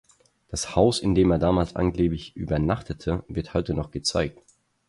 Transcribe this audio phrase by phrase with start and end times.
[0.49, 4.41] Das Haus, in dem er damals angeblich übernachtete, wird heute noch gezeigt.